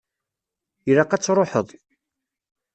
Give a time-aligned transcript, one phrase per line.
[0.89, 1.67] Ilaq ad tṛuḥeḍ.